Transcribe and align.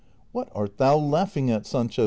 "What 0.31 0.49
art 0.55 0.77
thou 0.79 0.97
laughing 0.97 1.51
at, 1.51 1.67
Sancho? 1.67 1.99